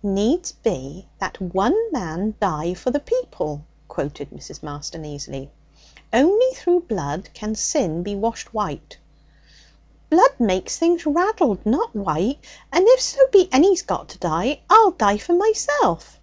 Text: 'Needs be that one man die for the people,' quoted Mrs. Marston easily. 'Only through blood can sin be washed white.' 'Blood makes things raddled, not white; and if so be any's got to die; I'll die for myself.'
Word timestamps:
'Needs 0.00 0.52
be 0.52 1.08
that 1.18 1.40
one 1.40 1.74
man 1.90 2.36
die 2.40 2.72
for 2.72 2.92
the 2.92 3.00
people,' 3.00 3.64
quoted 3.88 4.30
Mrs. 4.30 4.62
Marston 4.62 5.04
easily. 5.04 5.50
'Only 6.12 6.52
through 6.54 6.82
blood 6.82 7.28
can 7.34 7.56
sin 7.56 8.04
be 8.04 8.14
washed 8.14 8.54
white.' 8.54 8.96
'Blood 10.08 10.38
makes 10.38 10.78
things 10.78 11.04
raddled, 11.04 11.66
not 11.66 11.96
white; 11.96 12.38
and 12.72 12.84
if 12.90 13.00
so 13.00 13.26
be 13.32 13.48
any's 13.50 13.82
got 13.82 14.08
to 14.10 14.18
die; 14.18 14.60
I'll 14.70 14.92
die 14.92 15.18
for 15.18 15.32
myself.' 15.34 16.20